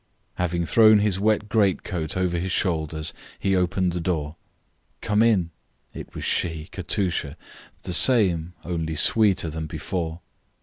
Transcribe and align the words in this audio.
Having 0.33 0.65
thrown 0.65 0.97
his 0.97 1.19
wet 1.19 1.47
greatcoat 1.47 2.17
over 2.17 2.39
his 2.39 2.51
shoulders, 2.51 3.13
he 3.37 3.55
opened 3.55 3.91
the 3.91 4.01
door. 4.01 4.35
"Come 4.99 5.21
in." 5.21 5.51
It 5.93 6.15
was 6.15 6.23
she, 6.23 6.69
Katusha, 6.71 7.37
the 7.83 7.93
same, 7.93 8.53
only 8.65 8.95
sweeter 8.95 9.51
than 9.51 9.67
before. 9.67 10.21